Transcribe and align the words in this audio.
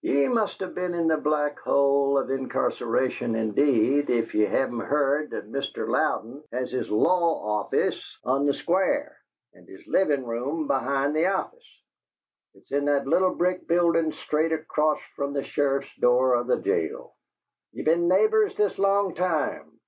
"Ye 0.00 0.28
must 0.28 0.60
have 0.60 0.76
been 0.76 0.94
in 0.94 1.08
the 1.08 1.16
black 1.16 1.58
hole 1.58 2.16
of 2.16 2.30
incarceration 2.30 3.34
indeed, 3.34 4.10
if 4.10 4.32
ye 4.32 4.42
haven't 4.44 4.78
heard 4.78 5.30
that 5.30 5.50
Mr. 5.50 5.88
Louden 5.88 6.40
has 6.52 6.70
his 6.70 6.88
law 6.88 7.42
office 7.44 8.00
on 8.22 8.46
the 8.46 8.54
Square, 8.54 9.18
and 9.54 9.68
his 9.68 9.84
livin' 9.88 10.24
room 10.24 10.68
behind 10.68 11.16
the 11.16 11.26
office. 11.26 11.66
It's 12.54 12.70
in 12.70 12.84
that 12.84 13.08
little 13.08 13.34
brick 13.34 13.66
buildin' 13.66 14.12
straight 14.12 14.52
acrost 14.52 15.02
from 15.16 15.32
the 15.32 15.42
sheriff's 15.42 15.96
door 15.96 16.36
o' 16.36 16.44
the 16.44 16.58
jail 16.58 17.16
ye've 17.72 17.84
been 17.84 18.06
neighbors 18.06 18.54
this 18.54 18.78
long 18.78 19.16
time! 19.16 19.80